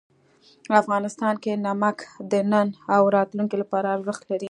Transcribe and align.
افغانستان 0.81 1.33
کې 1.43 1.51
نمک 1.67 1.97
د 2.31 2.33
نن 2.51 2.67
او 2.95 3.01
راتلونکي 3.15 3.55
لپاره 3.61 3.87
ارزښت 3.95 4.21
لري. 4.25 4.39